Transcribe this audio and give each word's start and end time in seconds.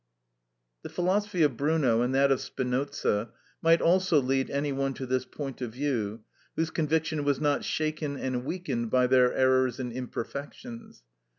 The 0.81 0.89
philosophy 0.89 1.43
of 1.43 1.55
Bruno 1.57 2.01
and 2.01 2.15
that 2.15 2.31
of 2.31 2.41
Spinoza 2.41 3.29
might 3.61 3.81
also 3.81 4.19
lead 4.19 4.49
any 4.49 4.71
one 4.71 4.95
to 4.95 5.05
this 5.05 5.25
point 5.25 5.61
of 5.61 5.73
view 5.73 6.23
whose 6.55 6.71
conviction 6.71 7.23
was 7.23 7.39
not 7.39 7.63
shaken 7.63 8.17
and 8.17 8.43
weakened 8.43 8.89
by 8.89 9.05
their 9.05 9.31
errors 9.31 9.79
and 9.79 9.93
imperfections. 9.93 11.03